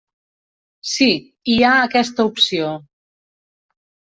Sí, 0.91 1.07
hi 1.53 1.57
ha 1.67 1.75
aquesta 1.83 2.27
opció. 2.33 2.73